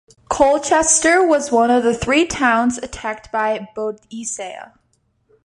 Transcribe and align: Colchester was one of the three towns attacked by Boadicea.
Colchester 0.29 1.23
was 1.27 1.51
one 1.51 1.69
of 1.69 1.83
the 1.83 1.93
three 1.93 2.25
towns 2.25 2.79
attacked 2.79 3.31
by 3.31 3.67
Boadicea. 3.75 4.73